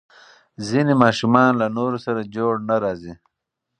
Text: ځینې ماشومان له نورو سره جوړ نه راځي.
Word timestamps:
ځینې 0.67 0.93
ماشومان 1.03 1.51
له 1.61 1.67
نورو 1.77 1.97
سره 2.05 2.29
جوړ 2.35 2.53
نه 2.69 2.75
راځي. 2.83 3.13